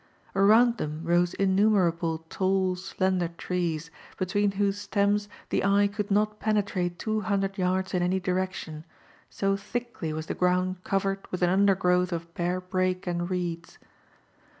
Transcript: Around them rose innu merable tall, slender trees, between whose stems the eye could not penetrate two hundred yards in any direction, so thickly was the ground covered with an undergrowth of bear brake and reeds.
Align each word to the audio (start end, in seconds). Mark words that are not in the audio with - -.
Around 0.35 0.77
them 0.77 1.01
rose 1.03 1.35
innu 1.35 1.69
merable 1.69 2.23
tall, 2.27 2.75
slender 2.75 3.27
trees, 3.27 3.91
between 4.17 4.53
whose 4.53 4.79
stems 4.79 5.29
the 5.49 5.63
eye 5.63 5.85
could 5.85 6.09
not 6.09 6.39
penetrate 6.39 6.97
two 6.97 7.21
hundred 7.21 7.55
yards 7.59 7.93
in 7.93 8.01
any 8.01 8.19
direction, 8.19 8.83
so 9.29 9.55
thickly 9.55 10.11
was 10.11 10.25
the 10.25 10.33
ground 10.33 10.83
covered 10.83 11.27
with 11.31 11.43
an 11.43 11.51
undergrowth 11.51 12.11
of 12.11 12.33
bear 12.33 12.59
brake 12.59 13.05
and 13.05 13.29
reeds. 13.29 13.77